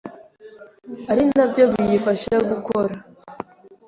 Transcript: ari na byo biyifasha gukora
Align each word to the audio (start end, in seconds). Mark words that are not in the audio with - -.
ari 1.11 1.23
na 1.35 1.43
byo 1.51 1.63
biyifasha 1.71 2.35
gukora 2.49 2.93